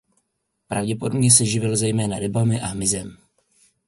Pravděpodobně 0.67 1.31
se 1.31 1.45
živil 1.45 1.75
zejména 1.77 2.19
rybami 2.19 2.61
a 2.61 2.67
hmyzem. 2.67 3.17